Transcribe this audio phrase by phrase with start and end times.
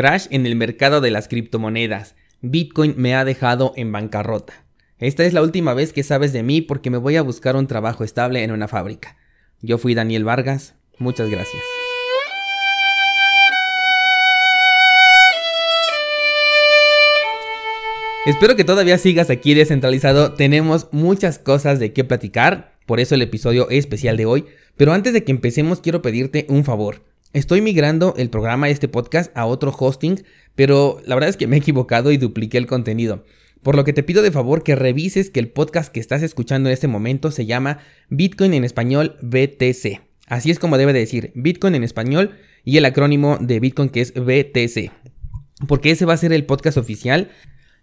[0.00, 2.14] Crash en el mercado de las criptomonedas.
[2.40, 4.64] Bitcoin me ha dejado en bancarrota.
[4.98, 7.66] Esta es la última vez que sabes de mí porque me voy a buscar un
[7.66, 9.18] trabajo estable en una fábrica.
[9.60, 10.74] Yo fui Daniel Vargas.
[10.96, 11.62] Muchas gracias.
[18.24, 20.32] Espero que todavía sigas aquí descentralizado.
[20.32, 24.46] Tenemos muchas cosas de qué platicar, por eso el episodio especial de hoy.
[24.78, 27.09] Pero antes de que empecemos, quiero pedirte un favor.
[27.32, 30.24] Estoy migrando el programa de este podcast a otro hosting,
[30.56, 33.24] pero la verdad es que me he equivocado y dupliqué el contenido.
[33.62, 36.68] Por lo que te pido de favor que revises que el podcast que estás escuchando
[36.68, 40.00] en este momento se llama Bitcoin en español BTC.
[40.26, 42.32] Así es como debe decir Bitcoin en español
[42.64, 44.90] y el acrónimo de Bitcoin que es BTC.
[45.68, 47.30] Porque ese va a ser el podcast oficial.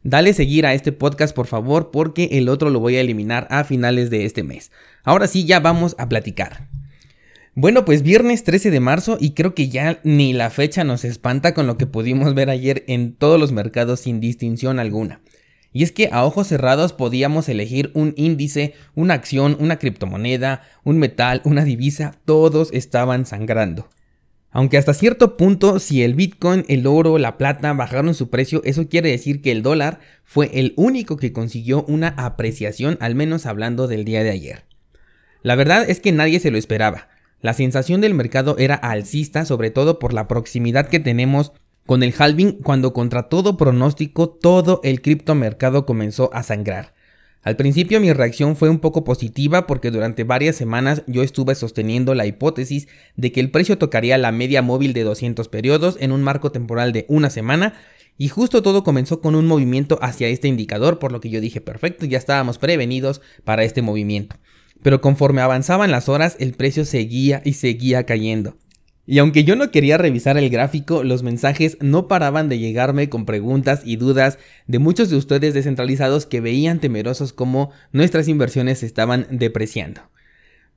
[0.04, 3.64] Dale seguir a este podcast por favor porque el otro lo voy a eliminar a
[3.64, 4.74] finales de este mes.
[5.06, 6.68] Ahora sí, ya vamos a platicar.
[7.60, 11.56] Bueno, pues viernes 13 de marzo y creo que ya ni la fecha nos espanta
[11.56, 15.22] con lo que pudimos ver ayer en todos los mercados sin distinción alguna.
[15.74, 21.00] Y es que a ojos cerrados podíamos elegir un índice, una acción, una criptomoneda, un
[21.00, 23.90] metal, una divisa, todos estaban sangrando.
[24.52, 28.88] Aunque hasta cierto punto, si el Bitcoin, el oro, la plata bajaron su precio, eso
[28.88, 33.88] quiere decir que el dólar fue el único que consiguió una apreciación, al menos hablando
[33.88, 34.66] del día de ayer.
[35.42, 37.08] La verdad es que nadie se lo esperaba.
[37.42, 41.52] La sensación del mercado era alcista, sobre todo por la proximidad que tenemos
[41.86, 46.94] con el halving cuando contra todo pronóstico todo el criptomercado comenzó a sangrar.
[47.44, 52.14] Al principio mi reacción fue un poco positiva porque durante varias semanas yo estuve sosteniendo
[52.14, 56.24] la hipótesis de que el precio tocaría la media móvil de 200 periodos en un
[56.24, 57.76] marco temporal de una semana
[58.18, 61.62] y justo todo comenzó con un movimiento hacia este indicador por lo que yo dije
[61.62, 64.36] perfecto ya estábamos prevenidos para este movimiento
[64.82, 68.58] pero conforme avanzaban las horas el precio seguía y seguía cayendo.
[69.10, 73.26] Y aunque yo no quería revisar el gráfico, los mensajes no paraban de llegarme con
[73.26, 79.26] preguntas y dudas de muchos de ustedes descentralizados que veían temerosos cómo nuestras inversiones estaban
[79.32, 80.02] depreciando.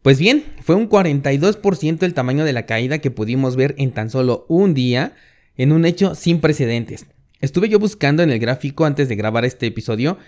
[0.02, 4.10] Pues bien, fue un 42% el tamaño de la caída que pudimos ver en tan
[4.10, 5.14] solo un día,
[5.56, 7.06] en un hecho sin precedentes.
[7.40, 10.18] Estuve yo buscando en el gráfico antes de grabar este episodio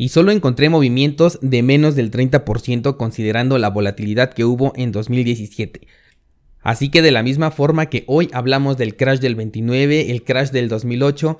[0.00, 5.86] y solo encontré movimientos de menos del 30% considerando la volatilidad que hubo en 2017.
[6.62, 10.52] Así que de la misma forma que hoy hablamos del crash del 29, el crash
[10.52, 11.38] del 2008,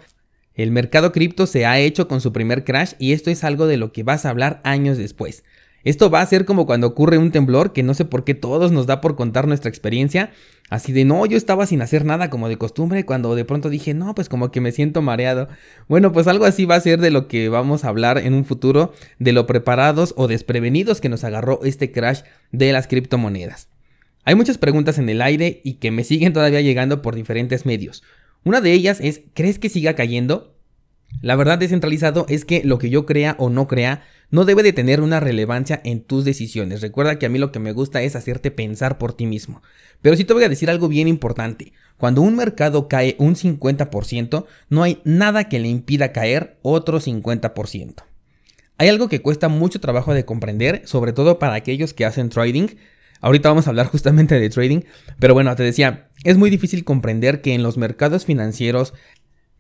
[0.52, 3.78] el mercado cripto se ha hecho con su primer crash y esto es algo de
[3.78, 5.42] lo que vas a hablar años después.
[5.82, 8.70] Esto va a ser como cuando ocurre un temblor que no sé por qué todos
[8.70, 10.30] nos da por contar nuestra experiencia.
[10.68, 13.94] Así de no, yo estaba sin hacer nada como de costumbre cuando de pronto dije,
[13.94, 15.48] no, pues como que me siento mareado.
[15.88, 18.44] Bueno, pues algo así va a ser de lo que vamos a hablar en un
[18.44, 23.68] futuro, de lo preparados o desprevenidos que nos agarró este crash de las criptomonedas.
[24.24, 28.02] Hay muchas preguntas en el aire y que me siguen todavía llegando por diferentes medios.
[28.44, 30.54] Una de ellas es, ¿crees que siga cayendo?
[31.22, 34.72] La verdad descentralizado es que lo que yo crea o no crea no debe de
[34.72, 36.80] tener una relevancia en tus decisiones.
[36.80, 39.62] Recuerda que a mí lo que me gusta es hacerte pensar por ti mismo.
[40.02, 41.72] Pero sí te voy a decir algo bien importante.
[41.96, 48.04] Cuando un mercado cae un 50%, no hay nada que le impida caer otro 50%.
[48.78, 52.68] Hay algo que cuesta mucho trabajo de comprender, sobre todo para aquellos que hacen trading.
[53.20, 54.80] Ahorita vamos a hablar justamente de trading,
[55.18, 58.94] pero bueno, te decía, es muy difícil comprender que en los mercados financieros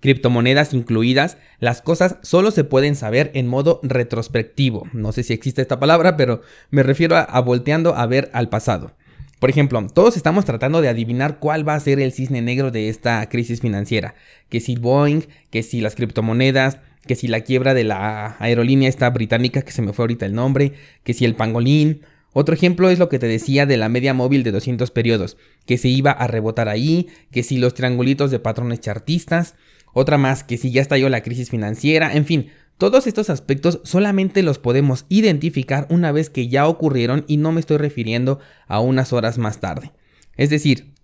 [0.00, 4.88] criptomonedas incluidas, las cosas solo se pueden saber en modo retrospectivo.
[4.92, 8.92] No sé si existe esta palabra, pero me refiero a, volteando a ver al pasado.
[9.38, 12.90] Por ejemplo, todos estamos tratando de adivinar cuál va a ser el cisne negro de
[12.90, 14.14] esta crisis financiera.
[14.50, 19.08] Que si Boeing, que si las criptomonedas, que si la quiebra de la aerolínea esta
[19.08, 20.74] británica, que se me fue ahorita el nombre,
[21.04, 22.02] que si el pangolín.
[22.32, 25.36] Otro ejemplo es lo que te decía de la media móvil de 200 periodos,
[25.66, 29.54] que se iba a rebotar ahí, que si los triangulitos de patrones chartistas,
[29.92, 34.42] otra más que si ya estalló la crisis financiera, en fin, todos estos aspectos solamente
[34.42, 39.12] los podemos identificar una vez que ya ocurrieron y no me estoy refiriendo a unas
[39.12, 39.92] horas más tarde.
[40.36, 40.94] Es decir,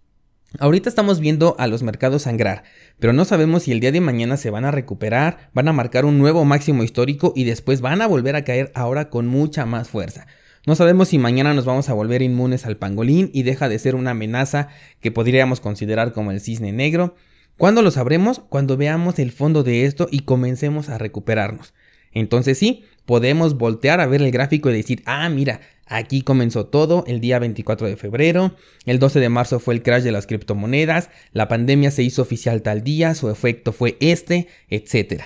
[0.58, 2.64] ahorita estamos viendo a los mercados sangrar,
[2.98, 6.06] pero no sabemos si el día de mañana se van a recuperar, van a marcar
[6.06, 9.88] un nuevo máximo histórico y después van a volver a caer ahora con mucha más
[9.88, 10.26] fuerza.
[10.66, 13.94] No sabemos si mañana nos vamos a volver inmunes al pangolín y deja de ser
[13.94, 14.68] una amenaza
[15.00, 17.14] que podríamos considerar como el cisne negro.
[17.58, 18.40] ¿Cuándo lo sabremos?
[18.50, 21.72] Cuando veamos el fondo de esto y comencemos a recuperarnos.
[22.12, 27.04] Entonces sí, podemos voltear a ver el gráfico y decir, ah, mira, aquí comenzó todo
[27.06, 28.54] el día 24 de febrero,
[28.84, 32.60] el 12 de marzo fue el crash de las criptomonedas, la pandemia se hizo oficial
[32.60, 35.22] tal día, su efecto fue este, etc.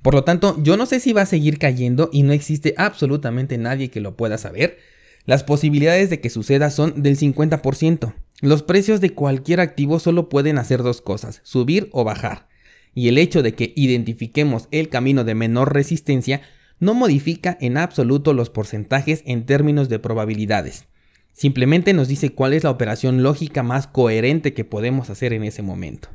[0.00, 3.58] Por lo tanto, yo no sé si va a seguir cayendo y no existe absolutamente
[3.58, 4.78] nadie que lo pueda saber.
[5.26, 8.14] Las posibilidades de que suceda son del 50%.
[8.40, 12.48] Los precios de cualquier activo solo pueden hacer dos cosas, subir o bajar.
[12.94, 16.40] y el hecho de que identifiquemos el camino de menor resistencia
[16.80, 20.86] no modifica en absoluto los porcentajes en términos de probabilidades.
[21.34, 25.60] Simplemente nos dice cuál es la operación lógica más coherente que podemos hacer en ese
[25.60, 26.08] momento.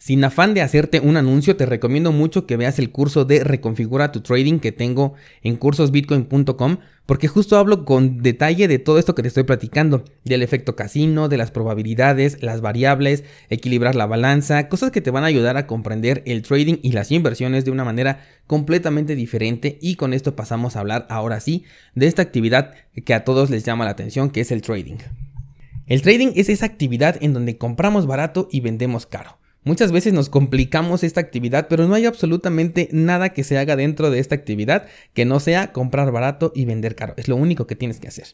[0.00, 4.12] Sin afán de hacerte un anuncio, te recomiendo mucho que veas el curso de Reconfigura
[4.12, 5.12] tu Trading que tengo
[5.42, 10.42] en cursosbitcoin.com porque justo hablo con detalle de todo esto que te estoy platicando, del
[10.42, 15.26] efecto casino, de las probabilidades, las variables, equilibrar la balanza, cosas que te van a
[15.26, 20.14] ayudar a comprender el trading y las inversiones de una manera completamente diferente y con
[20.14, 21.64] esto pasamos a hablar ahora sí
[21.94, 22.72] de esta actividad
[23.04, 24.96] que a todos les llama la atención que es el trading.
[25.86, 29.39] El trading es esa actividad en donde compramos barato y vendemos caro.
[29.62, 34.10] Muchas veces nos complicamos esta actividad, pero no hay absolutamente nada que se haga dentro
[34.10, 37.12] de esta actividad que no sea comprar barato y vender caro.
[37.18, 38.28] Es lo único que tienes que hacer.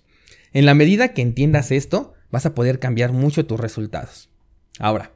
[0.53, 4.31] En la medida que entiendas esto, vas a poder cambiar mucho tus resultados.
[4.79, 5.13] Ahora,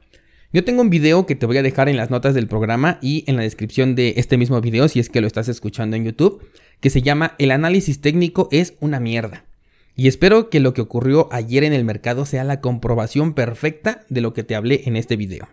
[0.51, 3.23] yo tengo un video que te voy a dejar en las notas del programa y
[3.27, 6.45] en la descripción de este mismo video si es que lo estás escuchando en YouTube,
[6.81, 9.45] que se llama El análisis técnico es una mierda.
[9.95, 14.19] Y espero que lo que ocurrió ayer en el mercado sea la comprobación perfecta de
[14.19, 15.47] lo que te hablé en este video.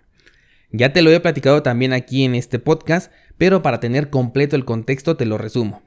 [0.71, 4.67] Ya te lo he platicado también aquí en este podcast, pero para tener completo el
[4.67, 5.83] contexto te lo resumo.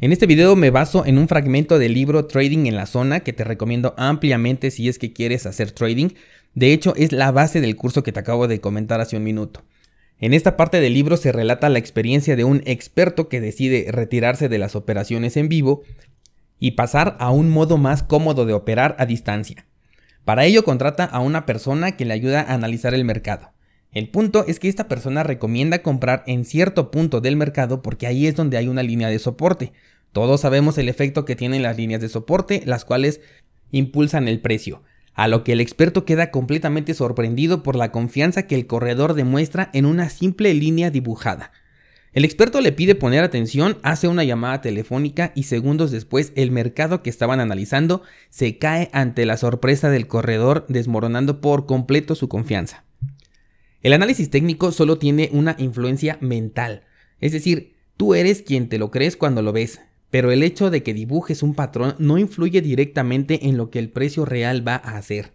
[0.00, 3.32] En este video me baso en un fragmento del libro Trading en la zona que
[3.32, 6.08] te recomiendo ampliamente si es que quieres hacer trading.
[6.54, 9.62] De hecho, es la base del curso que te acabo de comentar hace un minuto.
[10.18, 14.48] En esta parte del libro se relata la experiencia de un experto que decide retirarse
[14.48, 15.82] de las operaciones en vivo
[16.58, 19.66] y pasar a un modo más cómodo de operar a distancia.
[20.24, 23.52] Para ello contrata a una persona que le ayuda a analizar el mercado.
[23.92, 28.26] El punto es que esta persona recomienda comprar en cierto punto del mercado porque ahí
[28.26, 29.72] es donde hay una línea de soporte.
[30.12, 33.20] Todos sabemos el efecto que tienen las líneas de soporte, las cuales
[33.70, 38.54] impulsan el precio, a lo que el experto queda completamente sorprendido por la confianza que
[38.54, 41.52] el corredor demuestra en una simple línea dibujada.
[42.14, 47.02] El experto le pide poner atención, hace una llamada telefónica y segundos después el mercado
[47.02, 52.84] que estaban analizando se cae ante la sorpresa del corredor desmoronando por completo su confianza.
[53.82, 56.84] El análisis técnico solo tiene una influencia mental,
[57.18, 59.80] es decir, tú eres quien te lo crees cuando lo ves,
[60.10, 63.90] pero el hecho de que dibujes un patrón no influye directamente en lo que el
[63.90, 65.32] precio real va a hacer.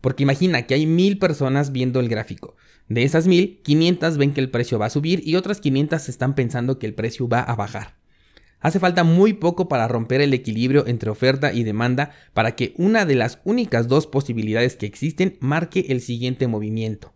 [0.00, 2.56] Porque imagina que hay mil personas viendo el gráfico.
[2.88, 6.34] De esas mil, 500 ven que el precio va a subir y otras 500 están
[6.34, 7.96] pensando que el precio va a bajar.
[8.60, 13.04] Hace falta muy poco para romper el equilibrio entre oferta y demanda para que una
[13.04, 17.12] de las únicas dos posibilidades que existen marque el siguiente movimiento.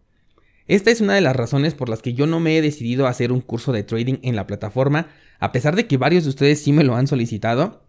[0.69, 3.11] Esta es una de las razones por las que yo no me he decidido a
[3.11, 5.09] hacer un curso de trading en la plataforma,
[5.39, 7.85] a pesar de que varios de ustedes sí me lo han solicitado,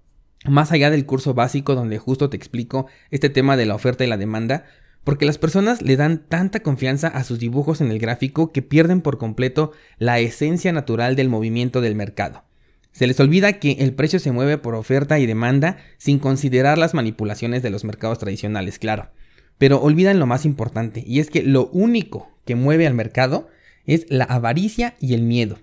[0.45, 4.07] más allá del curso básico donde justo te explico este tema de la oferta y
[4.07, 4.65] la demanda,
[5.03, 9.01] porque las personas le dan tanta confianza a sus dibujos en el gráfico que pierden
[9.01, 12.43] por completo la esencia natural del movimiento del mercado.
[12.91, 16.93] Se les olvida que el precio se mueve por oferta y demanda sin considerar las
[16.93, 19.09] manipulaciones de los mercados tradicionales, claro.
[19.57, 23.47] Pero olvidan lo más importante, y es que lo único que mueve al mercado
[23.85, 25.59] es la avaricia y el miedo.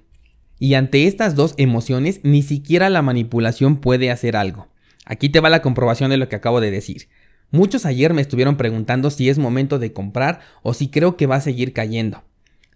[0.61, 4.69] Y ante estas dos emociones ni siquiera la manipulación puede hacer algo.
[5.05, 7.09] Aquí te va la comprobación de lo que acabo de decir.
[7.51, 11.37] Muchos ayer me estuvieron preguntando si es momento de comprar o si creo que va
[11.37, 12.23] a seguir cayendo.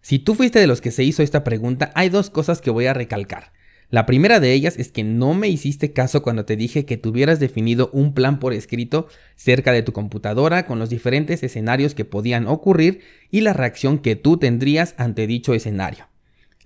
[0.02, 2.86] Si tú fuiste de los que se hizo esta pregunta, hay dos cosas que voy
[2.86, 3.52] a recalcar.
[3.90, 7.40] La primera de ellas es que no me hiciste caso cuando te dije que tuvieras
[7.40, 12.48] definido un plan por escrito cerca de tu computadora con los diferentes escenarios que podían
[12.48, 16.07] ocurrir y la reacción que tú tendrías ante dicho escenario.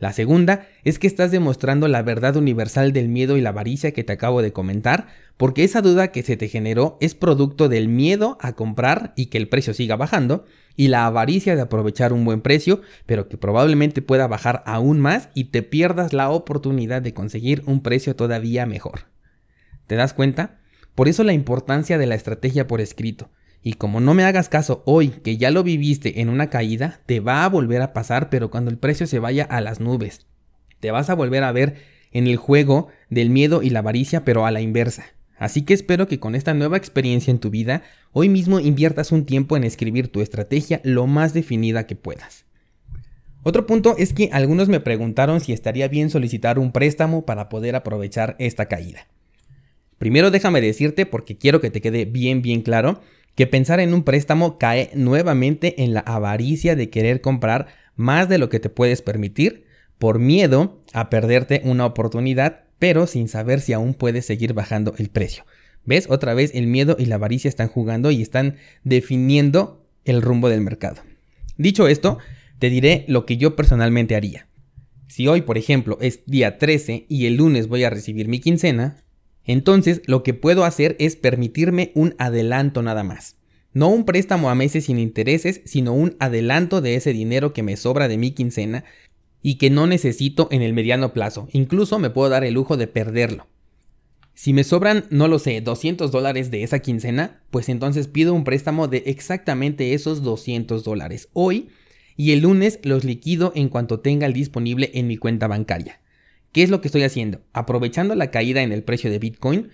[0.02, 4.02] La segunda es que estás demostrando la verdad universal del miedo y la avaricia que
[4.02, 5.06] te acabo de comentar,
[5.36, 9.38] porque esa duda que se te generó es producto del miedo a comprar y que
[9.38, 10.44] el precio siga bajando,
[10.74, 15.28] y la avaricia de aprovechar un buen precio, pero que probablemente pueda bajar aún más
[15.34, 19.02] y te pierdas la oportunidad de conseguir un precio todavía mejor.
[19.86, 20.58] ¿Te das cuenta?
[20.96, 23.30] Por eso la importancia de la estrategia por escrito.
[23.62, 27.20] Y como no me hagas caso hoy, que ya lo viviste en una caída, te
[27.20, 30.26] va a volver a pasar, pero cuando el precio se vaya a las nubes.
[30.80, 31.76] Te vas a volver a ver
[32.10, 35.04] en el juego del miedo y la avaricia, pero a la inversa.
[35.38, 39.26] Así que espero que con esta nueva experiencia en tu vida, hoy mismo inviertas un
[39.26, 42.44] tiempo en escribir tu estrategia lo más definida que puedas.
[43.44, 47.74] Otro punto es que algunos me preguntaron si estaría bien solicitar un préstamo para poder
[47.74, 49.08] aprovechar esta caída.
[49.98, 53.00] Primero déjame decirte, porque quiero que te quede bien bien claro,
[53.34, 58.38] que pensar en un préstamo cae nuevamente en la avaricia de querer comprar más de
[58.38, 59.64] lo que te puedes permitir
[59.98, 65.08] por miedo a perderte una oportunidad, pero sin saber si aún puedes seguir bajando el
[65.08, 65.44] precio.
[65.84, 66.06] ¿Ves?
[66.08, 70.60] Otra vez el miedo y la avaricia están jugando y están definiendo el rumbo del
[70.60, 71.02] mercado.
[71.56, 72.18] Dicho esto,
[72.58, 74.46] te diré lo que yo personalmente haría.
[75.08, 79.04] Si hoy, por ejemplo, es día 13 y el lunes voy a recibir mi quincena,
[79.44, 83.36] entonces lo que puedo hacer es permitirme un adelanto nada más.
[83.72, 87.76] No un préstamo a meses sin intereses, sino un adelanto de ese dinero que me
[87.76, 88.84] sobra de mi quincena
[89.40, 91.48] y que no necesito en el mediano plazo.
[91.52, 93.46] Incluso me puedo dar el lujo de perderlo.
[94.34, 98.44] Si me sobran, no lo sé, 200 dólares de esa quincena, pues entonces pido un
[98.44, 101.68] préstamo de exactamente esos 200 dólares hoy
[102.16, 106.01] y el lunes los liquido en cuanto tenga el disponible en mi cuenta bancaria.
[106.52, 107.40] ¿Qué es lo que estoy haciendo?
[107.52, 109.70] Aprovechando la caída en el precio de Bitcoin,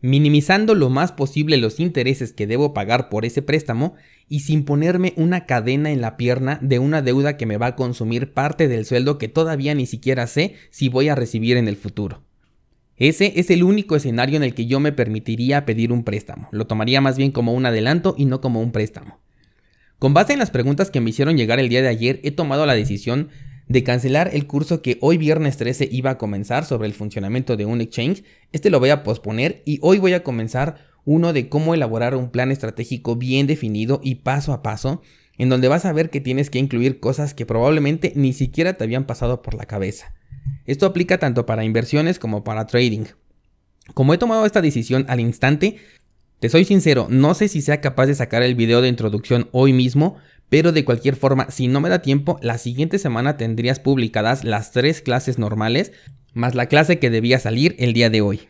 [0.00, 3.94] minimizando lo más posible los intereses que debo pagar por ese préstamo
[4.28, 7.76] y sin ponerme una cadena en la pierna de una deuda que me va a
[7.76, 11.76] consumir parte del sueldo que todavía ni siquiera sé si voy a recibir en el
[11.76, 12.22] futuro.
[12.96, 16.48] Ese es el único escenario en el que yo me permitiría pedir un préstamo.
[16.50, 19.20] Lo tomaría más bien como un adelanto y no como un préstamo.
[19.98, 22.64] Con base en las preguntas que me hicieron llegar el día de ayer, he tomado
[22.64, 23.28] la decisión
[23.68, 27.66] de cancelar el curso que hoy viernes 13 iba a comenzar sobre el funcionamiento de
[27.66, 28.24] un exchange.
[28.52, 32.30] Este lo voy a posponer y hoy voy a comenzar uno de cómo elaborar un
[32.30, 35.02] plan estratégico bien definido y paso a paso,
[35.38, 38.84] en donde vas a ver que tienes que incluir cosas que probablemente ni siquiera te
[38.84, 40.14] habían pasado por la cabeza.
[40.64, 43.04] Esto aplica tanto para inversiones como para trading.
[43.94, 45.76] Como he tomado esta decisión al instante,
[46.40, 49.72] te soy sincero, no sé si sea capaz de sacar el video de introducción hoy
[49.72, 50.16] mismo,
[50.48, 54.70] pero de cualquier forma, si no me da tiempo, la siguiente semana tendrías publicadas las
[54.70, 55.92] tres clases normales,
[56.34, 58.48] más la clase que debía salir el día de hoy.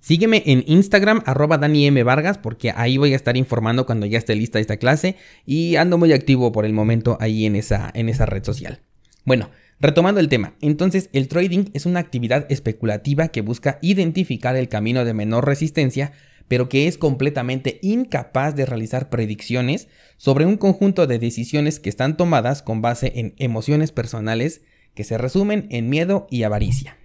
[0.00, 2.02] Sígueme en Instagram, arroba Dani M.
[2.04, 5.98] Vargas, porque ahí voy a estar informando cuando ya esté lista esta clase y ando
[5.98, 8.80] muy activo por el momento ahí en esa, en esa red social.
[9.24, 9.50] Bueno,
[9.80, 15.04] retomando el tema, entonces el trading es una actividad especulativa que busca identificar el camino
[15.04, 16.12] de menor resistencia
[16.48, 22.16] pero que es completamente incapaz de realizar predicciones sobre un conjunto de decisiones que están
[22.16, 24.62] tomadas con base en emociones personales
[24.94, 26.96] que se resumen en miedo y avaricia.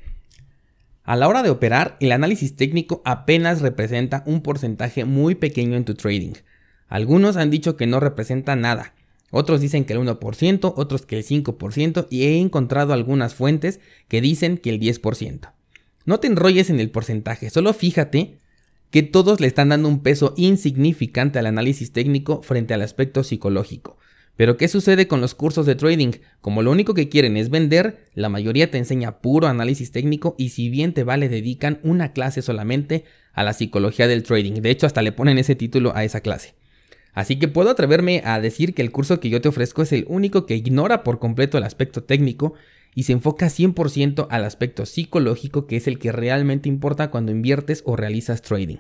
[1.03, 5.86] A la hora de operar, el análisis técnico apenas representa un porcentaje muy pequeño en
[5.86, 6.33] tu trading.
[6.88, 8.93] Algunos han dicho que no representa nada,
[9.31, 13.79] otros dicen que el 1%, otros que el 5% y he encontrado algunas fuentes
[14.10, 15.53] que dicen que el 10%.
[16.05, 18.40] No te enrolles en el porcentaje, solo fíjate
[18.91, 23.98] que todos le están dando un peso insignificante al análisis técnico frente al aspecto psicológico.
[24.36, 26.13] Pero ¿qué sucede con los cursos de trading?
[26.41, 30.50] Como lo único que quieren es vender, la mayoría te enseña puro análisis técnico y
[30.50, 34.62] si bien te vale dedican una clase solamente a la psicología del trading.
[34.62, 36.53] De hecho, hasta le ponen ese título a esa clase.
[37.13, 40.05] Así que puedo atreverme a decir que el curso que yo te ofrezco es el
[40.07, 42.53] único que ignora por completo el aspecto técnico
[42.93, 47.83] y se enfoca 100% al aspecto psicológico que es el que realmente importa cuando inviertes
[47.86, 48.79] o realizas trading.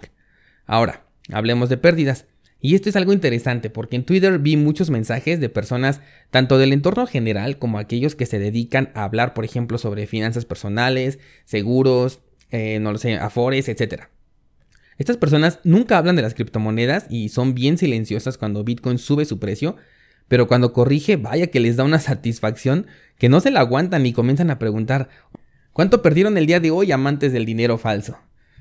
[0.65, 2.25] Ahora, hablemos de pérdidas.
[2.63, 5.99] Y esto es algo interesante porque en Twitter vi muchos mensajes de personas
[6.29, 10.45] tanto del entorno general como aquellos que se dedican a hablar, por ejemplo, sobre finanzas
[10.45, 12.19] personales, seguros,
[12.51, 14.03] eh, no lo sé, afores, etc.
[14.99, 19.39] Estas personas nunca hablan de las criptomonedas y son bien silenciosas cuando Bitcoin sube su
[19.39, 19.77] precio,
[20.31, 24.13] pero cuando corrige, vaya que les da una satisfacción que no se la aguantan y
[24.13, 25.09] comienzan a preguntar,
[25.73, 28.17] ¿cuánto perdieron el día de hoy amantes del dinero falso?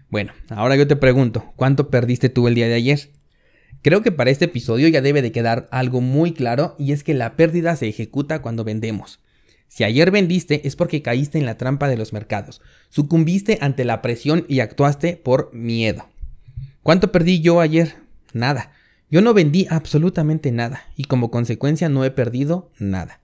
[0.08, 3.10] Bueno, ahora yo te pregunto, ¿cuánto perdiste tú el día de ayer?
[3.82, 7.14] Creo que para este episodio ya debe de quedar algo muy claro y es que
[7.14, 9.20] la pérdida se ejecuta cuando vendemos.
[9.68, 14.02] Si ayer vendiste es porque caíste en la trampa de los mercados, sucumbiste ante la
[14.02, 16.08] presión y actuaste por miedo.
[16.82, 17.94] ¿Cuánto perdí yo ayer?
[18.32, 18.72] Nada.
[19.10, 23.20] Yo no vendí absolutamente nada y como consecuencia no he perdido nada.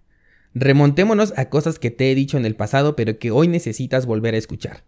[0.52, 4.35] Remontémonos a cosas que te he dicho en el pasado pero que hoy necesitas volver
[4.35, 4.83] a escuchar.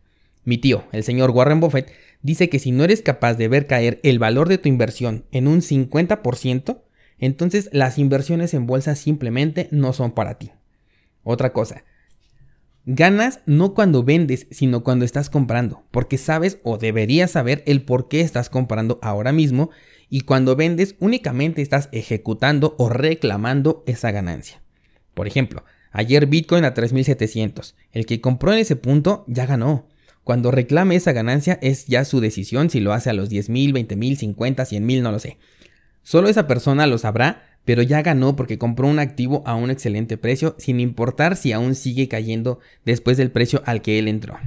[0.45, 4.00] Mi tío, el señor Warren Buffett, dice que si no eres capaz de ver caer
[4.02, 6.83] el valor de tu inversión en un 50%,
[7.19, 10.52] entonces las inversiones en bolsa simplemente no son para ti.
[11.23, 11.85] Otra cosa,
[12.87, 18.09] ganas no cuando vendes, sino cuando estás comprando, porque sabes o deberías saber el por
[18.09, 19.71] qué estás comprando ahora mismo
[20.11, 24.62] y cuando vendes únicamente estás ejecutando o reclamando esa ganancia.
[25.15, 27.75] Por ejemplo, ayer Bitcoin a 3700.
[27.93, 29.87] El que compró en ese punto ya ganó.
[30.25, 33.73] Cuando reclame esa ganancia es ya su decisión si lo hace a los 10 mil,
[33.73, 35.38] 20 mil, 50, 100 mil, no lo sé.
[36.03, 40.17] Solo esa persona lo sabrá, pero ya ganó porque compró un activo a un excelente
[40.17, 44.38] precio sin importar si aún sigue cayendo después del precio al que él entró.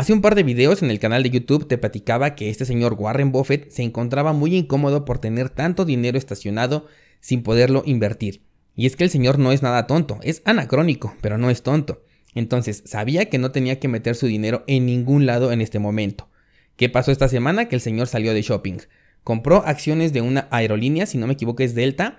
[0.00, 2.94] Hace un par de videos en el canal de YouTube te platicaba que este señor
[2.98, 6.86] Warren Buffett se encontraba muy incómodo por tener tanto dinero estacionado
[7.20, 8.40] sin poderlo invertir.
[8.74, 12.02] Y es que el señor no es nada tonto, es anacrónico, pero no es tonto.
[12.34, 16.30] Entonces sabía que no tenía que meter su dinero en ningún lado en este momento.
[16.76, 17.68] ¿Qué pasó esta semana?
[17.68, 18.78] Que el señor salió de shopping.
[19.22, 22.18] Compró acciones de una aerolínea, si no me equivoco es Delta,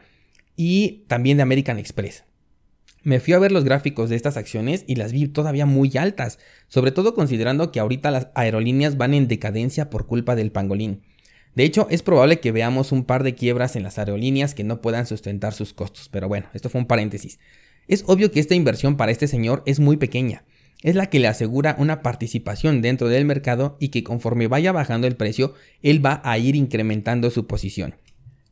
[0.56, 2.26] y también de American Express.
[3.04, 6.38] Me fui a ver los gráficos de estas acciones y las vi todavía muy altas,
[6.68, 11.02] sobre todo considerando que ahorita las aerolíneas van en decadencia por culpa del pangolín.
[11.56, 14.82] De hecho, es probable que veamos un par de quiebras en las aerolíneas que no
[14.82, 17.40] puedan sustentar sus costos, pero bueno, esto fue un paréntesis.
[17.88, 20.44] Es obvio que esta inversión para este señor es muy pequeña,
[20.84, 25.08] es la que le asegura una participación dentro del mercado y que conforme vaya bajando
[25.08, 27.96] el precio, él va a ir incrementando su posición.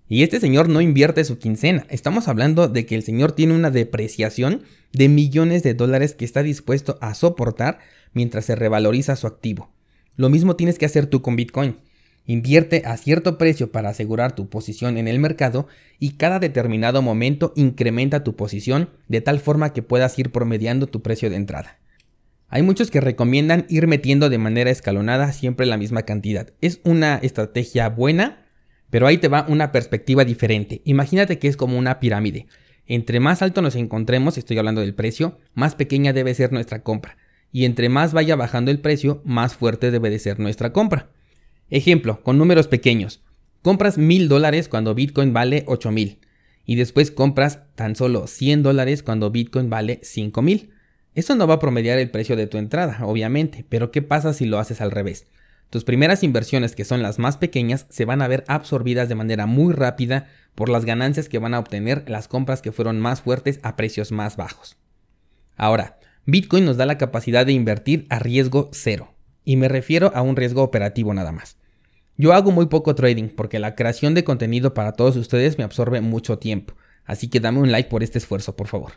[0.09, 1.85] Y este señor no invierte su quincena.
[1.89, 6.41] Estamos hablando de que el señor tiene una depreciación de millones de dólares que está
[6.41, 7.77] dispuesto a soportar
[8.13, 9.71] mientras se revaloriza su activo.
[10.15, 11.77] Lo mismo tienes que hacer tú con Bitcoin.
[12.25, 15.67] Invierte a cierto precio para asegurar tu posición en el mercado
[15.99, 21.03] y cada determinado momento incrementa tu posición de tal forma que puedas ir promediando tu
[21.03, 21.77] precio de entrada.
[22.47, 26.51] Hay muchos que recomiendan ir metiendo de manera escalonada siempre la misma cantidad.
[26.61, 28.48] Es una estrategia buena,
[28.89, 30.81] pero ahí te va una perspectiva diferente.
[30.85, 32.47] Imagínate que es como una pirámide.
[32.85, 37.17] Entre más alto nos encontremos, estoy hablando del precio, más pequeña debe ser nuestra compra.
[37.51, 41.09] Y entre más vaya bajando el precio, más fuerte debe de ser nuestra compra.
[41.69, 43.21] Ejemplo, con números pequeños.
[43.61, 46.19] Compras mil dólares cuando Bitcoin vale 8 mil.
[46.65, 50.71] Y después compras tan solo 100 dólares cuando Bitcoin vale 5 mil.
[51.15, 54.45] Eso no va a promediar el precio de tu entrada, obviamente, pero ¿qué pasa si
[54.45, 55.27] lo haces al revés?
[55.69, 59.45] Tus primeras inversiones, que son las más pequeñas, se van a ver absorbidas de manera
[59.45, 63.59] muy rápida por las ganancias que van a obtener las compras que fueron más fuertes
[63.61, 64.77] a precios más bajos.
[65.55, 70.21] Ahora, Bitcoin nos da la capacidad de invertir a riesgo cero, y me refiero a
[70.21, 71.57] un riesgo operativo nada más.
[72.17, 76.01] Yo hago muy poco trading porque la creación de contenido para todos ustedes me absorbe
[76.01, 76.73] mucho tiempo,
[77.05, 78.93] así que dame un like por este esfuerzo, por favor.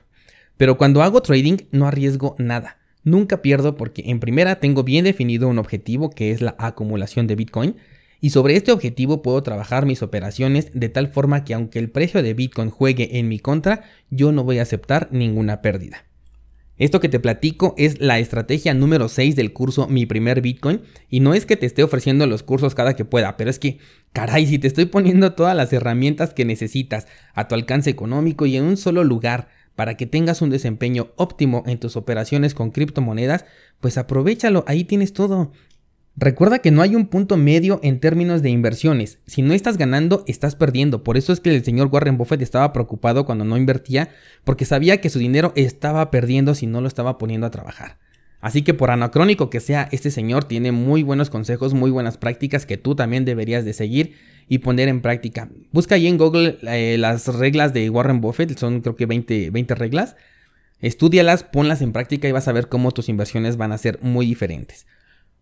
[0.57, 2.79] Pero cuando hago trading no arriesgo nada.
[3.05, 7.35] Nunca pierdo porque en primera tengo bien definido un objetivo que es la acumulación de
[7.35, 7.77] Bitcoin
[8.21, 12.23] y sobre este objetivo puedo trabajar mis operaciones de tal forma que aunque el precio
[12.23, 16.05] de Bitcoin juegue en mi contra, yo no voy a aceptar ninguna pérdida.
[16.79, 21.21] Esto que te platico es la estrategia número 6 del curso Mi primer Bitcoin y
[21.21, 23.79] no es que te esté ofreciendo los cursos cada que pueda, pero es que,
[24.13, 28.57] caray, si te estoy poniendo todas las herramientas que necesitas a tu alcance económico y
[28.57, 33.45] en un solo lugar, para que tengas un desempeño óptimo en tus operaciones con criptomonedas,
[33.81, 35.53] pues aprovechalo, ahí tienes todo.
[36.15, 39.19] Recuerda que no hay un punto medio en términos de inversiones.
[39.27, 41.03] Si no estás ganando, estás perdiendo.
[41.03, 44.11] Por eso es que el señor Warren Buffett estaba preocupado cuando no invertía,
[44.45, 47.99] porque sabía que su dinero estaba perdiendo si no lo estaba poniendo a trabajar.
[48.43, 52.67] Así que por anacrónico que sea, este señor tiene muy buenos consejos, muy buenas prácticas
[52.67, 54.17] que tú también deberías de seguir
[54.49, 55.49] y poner en práctica.
[55.71, 59.75] Busca ahí en Google eh, las reglas de Warren Buffett, son creo que 20, 20
[59.77, 60.17] reglas.
[60.81, 64.27] Estudialas, ponlas en práctica y vas a ver cómo tus inversiones van a ser muy
[64.27, 64.87] diferentes.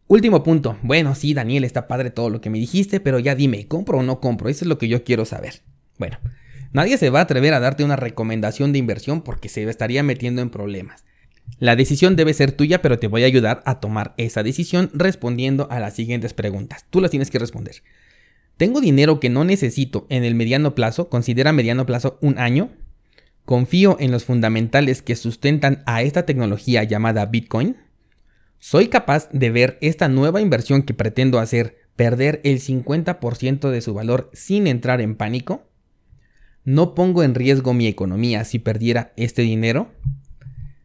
[0.06, 0.76] Último punto.
[0.82, 4.02] Bueno, sí, Daniel, está padre todo lo que me dijiste, pero ya dime, ¿compro o
[4.02, 4.50] no compro?
[4.50, 5.62] Eso es lo que yo quiero saber.
[5.96, 6.18] Bueno,
[6.74, 10.42] nadie se va a atrever a darte una recomendación de inversión porque se estaría metiendo
[10.42, 11.04] en problemas.
[11.58, 15.68] La decisión debe ser tuya, pero te voy a ayudar a tomar esa decisión respondiendo
[15.70, 16.86] a las siguientes preguntas.
[16.90, 17.82] Tú las tienes que responder.
[18.56, 21.08] ¿Tengo dinero que no necesito en el mediano plazo?
[21.08, 22.70] Considera mediano plazo un año.
[23.44, 27.76] ¿Confío en los fundamentales que sustentan a esta tecnología llamada Bitcoin?
[28.58, 33.94] ¿Soy capaz de ver esta nueva inversión que pretendo hacer perder el 50% de su
[33.94, 35.66] valor sin entrar en pánico?
[36.64, 39.90] ¿No pongo en riesgo mi economía si perdiera este dinero?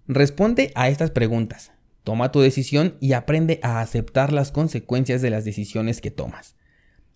[0.07, 1.71] Responde a estas preguntas,
[2.03, 6.55] toma tu decisión y aprende a aceptar las consecuencias de las decisiones que tomas.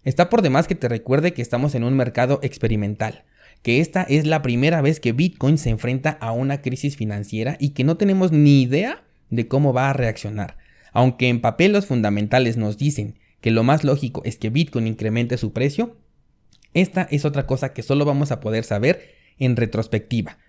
[0.03, 3.25] Está por demás que te recuerde que estamos en un mercado experimental,
[3.61, 7.69] que esta es la primera vez que Bitcoin se enfrenta a una crisis financiera y
[7.69, 10.57] que no tenemos ni idea de cómo va a reaccionar.
[10.91, 15.37] Aunque en papel los fundamentales nos dicen que lo más lógico es que Bitcoin incremente
[15.37, 15.95] su precio,
[16.73, 20.39] esta es otra cosa que solo vamos a poder saber en retrospectiva,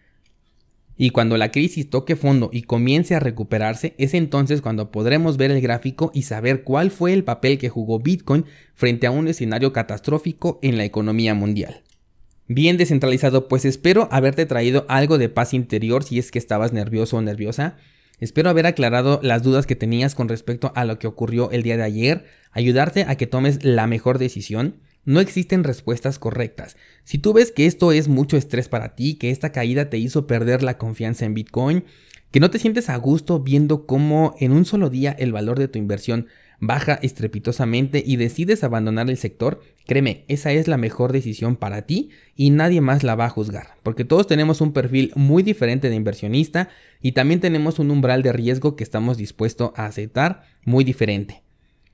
[1.02, 5.50] y cuando la crisis toque fondo y comience a recuperarse, es entonces cuando podremos ver
[5.50, 9.72] el gráfico y saber cuál fue el papel que jugó Bitcoin frente a un escenario
[9.72, 11.80] catastrófico en la economía mundial.
[12.48, 17.16] Bien descentralizado, pues espero haberte traído algo de paz interior si es que estabas nervioso
[17.16, 17.78] o nerviosa.
[18.18, 21.78] Espero haber aclarado las dudas que tenías con respecto a lo que ocurrió el día
[21.78, 24.74] de ayer, ayudarte a que tomes la mejor decisión.
[25.04, 26.76] No existen respuestas correctas.
[27.04, 30.26] Si tú ves que esto es mucho estrés para ti, que esta caída te hizo
[30.26, 31.84] perder la confianza en Bitcoin,
[32.30, 35.68] que no te sientes a gusto viendo cómo en un solo día el valor de
[35.68, 36.26] tu inversión
[36.60, 42.10] baja estrepitosamente y decides abandonar el sector, créeme, esa es la mejor decisión para ti
[42.36, 45.96] y nadie más la va a juzgar, porque todos tenemos un perfil muy diferente de
[45.96, 46.68] inversionista
[47.00, 51.42] y también tenemos un umbral de riesgo que estamos dispuestos a aceptar muy diferente.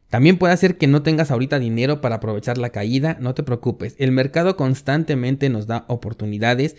[0.08, 3.96] También puede ser que no tengas ahorita dinero para aprovechar la caída, no te preocupes,
[3.98, 6.76] el mercado constantemente nos da oportunidades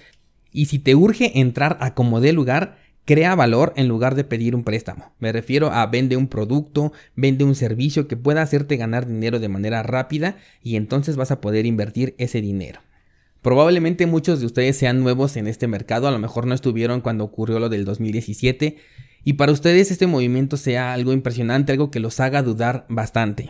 [0.51, 4.55] Y si te urge entrar a como dé lugar, crea valor en lugar de pedir
[4.55, 5.13] un préstamo.
[5.19, 9.49] Me refiero a vende un producto, vende un servicio que pueda hacerte ganar dinero de
[9.49, 12.81] manera rápida y entonces vas a poder invertir ese dinero.
[13.41, 17.23] Probablemente muchos de ustedes sean nuevos en este mercado, a lo mejor no estuvieron cuando
[17.23, 18.77] ocurrió lo del 2017
[19.27, 23.49] y para ustedes este movimiento sea algo impresionante, algo que los haga dudar bastante.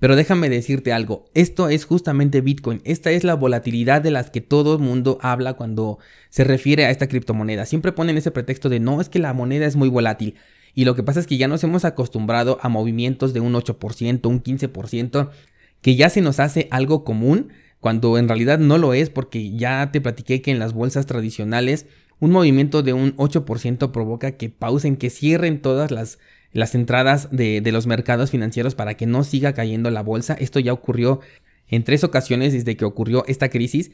[0.00, 4.40] Pero déjame decirte algo, esto es justamente Bitcoin, esta es la volatilidad de las que
[4.40, 7.66] todo el mundo habla cuando se refiere a esta criptomoneda.
[7.66, 10.34] Siempre ponen ese pretexto de no, es que la moneda es muy volátil.
[10.74, 14.26] Y lo que pasa es que ya nos hemos acostumbrado a movimientos de un 8%,
[14.26, 15.30] un 15%,
[15.82, 19.92] que ya se nos hace algo común, cuando en realidad no lo es, porque ya
[19.92, 21.86] te platiqué que en las bolsas tradicionales
[22.20, 26.18] un movimiento de un 8% provoca que pausen, que cierren todas las
[26.56, 30.34] las entradas de, los mercados financieros para que no siga cayendo la bolsa.
[30.34, 31.20] Esto ya ocurrió
[31.68, 33.90] en tres ocasiones desde que ocurrió esta crisis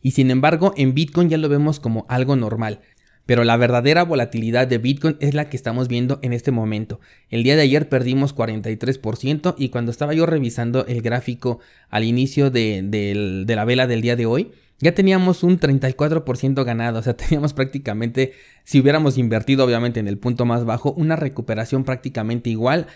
[0.00, 2.80] y sin embargo en Bitcoin ya lo vemos como algo normal.
[3.26, 7.00] Pero la verdadera volatilidad de Bitcoin es la que estamos viendo en este momento.
[7.28, 11.58] El día de ayer perdimos 43% y cuando estaba yo revisando el gráfico
[11.90, 17.02] al inicio de, la vela del día de hoy, ya teníamos un 34% ganado, o
[17.02, 18.32] sea, teníamos prácticamente,
[18.64, 22.86] si hubiéramos invertido obviamente en el punto más bajo, una recuperación prácticamente igual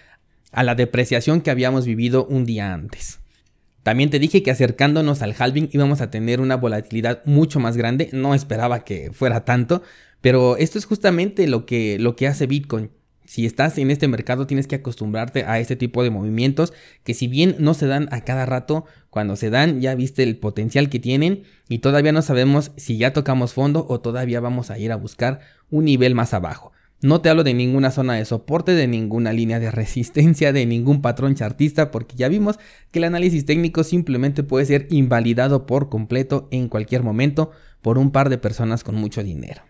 [0.53, 3.21] a la depreciación que habíamos vivido un día antes.
[3.83, 8.11] También te dije que acercándonos al halving íbamos a tener una volatilidad mucho más grande,
[8.13, 9.83] no esperaba que fuera tanto,
[10.21, 12.91] pero esto es justamente lo que, lo que hace Bitcoin.
[13.25, 16.73] Si estás en este mercado tienes que acostumbrarte a este tipo de movimientos
[17.05, 20.37] que si bien no se dan a cada rato, cuando se dan ya viste el
[20.37, 24.79] potencial que tienen y todavía no sabemos si ya tocamos fondo o todavía vamos a
[24.79, 26.73] ir a buscar un nivel más abajo.
[27.03, 31.01] No te hablo de ninguna zona de soporte, de ninguna línea de resistencia, de ningún
[31.01, 32.59] patrón chartista, porque ya vimos
[32.91, 38.11] que el análisis técnico simplemente puede ser invalidado por completo en cualquier momento por un
[38.11, 39.70] par de personas con mucho dinero.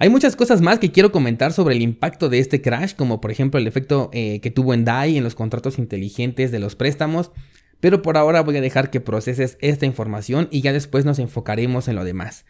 [0.00, 3.32] Hay muchas cosas más que quiero comentar sobre el impacto de este crash, como por
[3.32, 7.32] ejemplo el efecto eh, que tuvo en DAI en los contratos inteligentes de los préstamos,
[7.80, 11.88] pero por ahora voy a dejar que proceses esta información y ya después nos enfocaremos
[11.88, 12.44] en lo demás.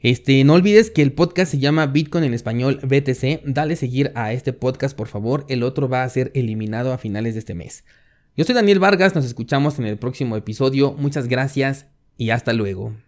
[0.00, 4.32] Este, no olvides que el podcast se llama Bitcoin en español BTC, dale seguir a
[4.32, 7.84] este podcast por favor, el otro va a ser eliminado a finales de este mes.
[8.36, 12.96] Yo soy Daniel Vargas, nos escuchamos en el próximo episodio, muchas gracias y hasta luego.